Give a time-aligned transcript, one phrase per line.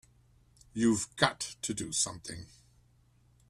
[0.73, 2.47] You've got to do something!